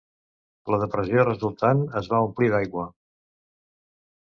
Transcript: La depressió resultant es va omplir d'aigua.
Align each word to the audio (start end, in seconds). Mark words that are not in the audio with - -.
La 0.75 0.79
depressió 0.83 1.25
resultant 1.27 1.85
es 2.03 2.11
va 2.15 2.23
omplir 2.31 2.51
d'aigua. 2.57 2.89